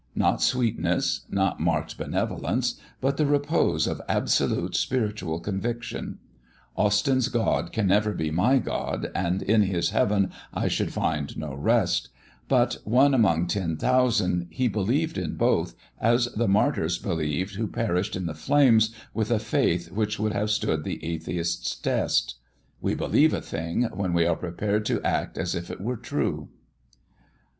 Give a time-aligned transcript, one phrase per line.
[0.15, 6.17] Not sweetness, not marked benevolence, but the repose of absolute spiritual conviction.
[6.75, 11.53] Austyn's God can never be my God, and in his heaven I should find no
[11.53, 12.09] rest;
[12.47, 18.15] but, one among ten thousand, he believed in both, as the martyrs believed who perished
[18.15, 22.39] in the flames, with a faith which would have stood the atheist's test;
[22.81, 26.49] "We believe a thing, when we are prepared to act as if it were true."